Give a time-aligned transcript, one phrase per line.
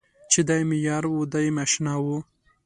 [0.31, 2.05] چې دی مې یار و دی مې اشنا و.